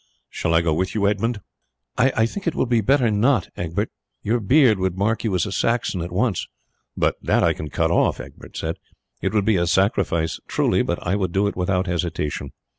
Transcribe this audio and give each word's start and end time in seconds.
"Shall 0.31 0.55
I 0.55 0.61
go 0.63 0.73
with 0.73 0.95
you, 0.95 1.07
Edmund?" 1.07 1.41
"I 1.95 2.25
think 2.25 2.47
it 2.47 2.55
will 2.55 2.65
be 2.65 2.81
better 2.81 3.11
not, 3.11 3.49
Egbert. 3.55 3.91
Your 4.23 4.39
beard 4.39 4.79
would 4.79 4.97
mark 4.97 5.23
you 5.23 5.35
as 5.35 5.45
a 5.45 5.51
Saxon 5.51 6.01
at 6.01 6.11
once." 6.11 6.47
"But 6.97 7.17
that 7.21 7.43
I 7.43 7.53
can 7.53 7.69
cut 7.69 7.91
off," 7.91 8.19
Egbert 8.19 8.57
said. 8.57 8.77
"It 9.21 9.31
would 9.31 9.45
be 9.45 9.57
a 9.57 9.67
sacrifice 9.67 10.39
truly, 10.47 10.81
but 10.81 11.05
I 11.05 11.15
would 11.15 11.31
do 11.33 11.45
it 11.45 11.55
without 11.55 11.85
hesitation." 11.85 12.49